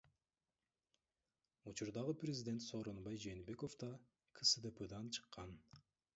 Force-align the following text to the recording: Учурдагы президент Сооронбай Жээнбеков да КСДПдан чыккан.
Учурдагы 1.63 2.15
президент 2.21 2.63
Сооронбай 2.67 3.17
Жээнбеков 3.25 3.77
да 3.85 3.91
КСДПдан 4.39 5.11
чыккан. 5.15 5.55